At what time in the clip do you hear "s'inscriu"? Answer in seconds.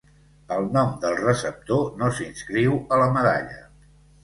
2.21-2.77